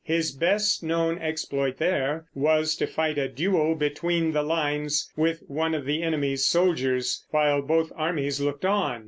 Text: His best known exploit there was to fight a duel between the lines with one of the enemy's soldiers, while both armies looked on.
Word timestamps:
His 0.03 0.31
best 0.31 0.81
known 0.81 1.19
exploit 1.19 1.77
there 1.77 2.25
was 2.33 2.75
to 2.77 2.87
fight 2.87 3.19
a 3.19 3.27
duel 3.27 3.75
between 3.75 4.31
the 4.31 4.41
lines 4.41 5.11
with 5.15 5.43
one 5.47 5.75
of 5.75 5.85
the 5.85 6.01
enemy's 6.01 6.43
soldiers, 6.43 7.23
while 7.29 7.61
both 7.61 7.91
armies 7.95 8.41
looked 8.41 8.65
on. 8.65 8.99